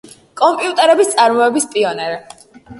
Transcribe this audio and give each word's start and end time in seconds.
კომპიუტერების 0.39 1.13
წარმოების 1.13 1.71
პიონერი. 1.77 2.21